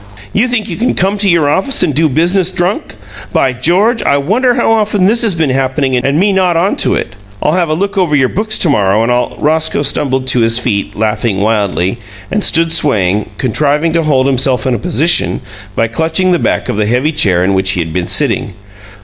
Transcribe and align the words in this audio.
You 0.33 0.47
think 0.47 0.67
you 0.67 0.77
can 0.77 0.95
come 0.95 1.19
to 1.19 1.29
your 1.29 1.47
office 1.47 1.83
and 1.83 1.93
do 1.93 2.09
business 2.09 2.49
drunk? 2.49 2.95
By 3.31 3.53
George! 3.53 4.01
I 4.01 4.17
wonder 4.17 4.55
how 4.55 4.71
often 4.71 5.05
this 5.05 5.21
has 5.21 5.35
been 5.35 5.51
happening 5.51 5.95
and 5.95 6.19
me 6.19 6.33
not 6.33 6.57
on 6.57 6.75
to 6.77 6.95
it! 6.95 7.13
I'll 7.39 7.51
have 7.51 7.69
a 7.69 7.75
look 7.75 7.99
over 7.99 8.15
your 8.15 8.27
books 8.29 8.57
to 8.57 8.69
morrow, 8.71 9.03
and 9.03 9.11
I'll" 9.11 9.35
Roscoe 9.39 9.83
stumbled 9.83 10.25
to 10.29 10.39
his 10.39 10.57
feet, 10.57 10.95
laughing 10.95 11.39
wildly, 11.41 11.99
and 12.31 12.43
stood 12.43 12.71
swaying, 12.71 13.29
contriving 13.37 13.93
to 13.93 14.01
hold 14.01 14.25
himself 14.25 14.65
in 14.65 14.79
position 14.79 15.39
by 15.75 15.87
clutching 15.87 16.31
the 16.31 16.39
back 16.39 16.67
of 16.67 16.77
the 16.77 16.87
heavy 16.87 17.11
chair 17.11 17.43
in 17.43 17.53
which 17.53 17.73
he 17.73 17.79
had 17.79 17.93
been 17.93 18.07
sitting. 18.07 18.55